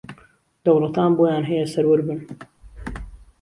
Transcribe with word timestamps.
دەوڵەتان 0.63 1.11
بۆیان 1.17 1.43
ھەیە 1.49 1.65
سەروەر 1.73 2.01
بن 2.07 2.19